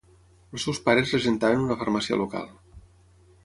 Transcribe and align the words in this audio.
Els 0.55 0.63
seus 0.67 0.79
pares 0.87 1.11
regentaven 1.17 1.67
una 1.67 1.79
farmàcia 1.83 2.21
local. 2.25 2.51